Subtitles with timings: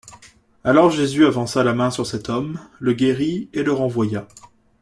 [0.63, 4.27] Alors Jésus avança la main sur cet homme, le guérit, et le renvoya.